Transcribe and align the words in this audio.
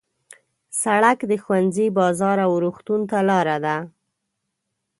سړک 0.81 1.19
د 1.31 1.33
ښوونځي، 1.43 1.87
بازار 1.99 2.37
او 2.45 2.51
روغتون 2.63 3.01
ته 3.11 3.17
لاره 3.29 3.57
ده. 3.65 3.77